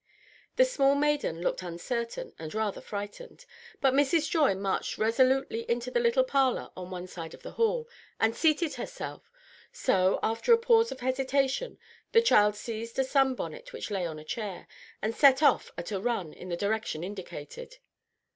[0.55, 3.45] The small maiden looked uncertain and rather frightened;
[3.81, 4.27] but Mrs.
[4.27, 7.87] Joy marched resolutely into the little parlor on one side of the hall,
[8.19, 9.29] and seated herself;
[9.71, 11.77] so, after a pause of hesitation,
[12.13, 14.67] the child seized a sun bonnet which lay on a chair,
[15.03, 17.77] and set off at a run in the direction indicated.